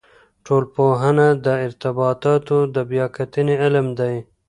[0.45, 4.15] ټولنپوهنه د ارتباطاتو د بیا کتنې علم دی.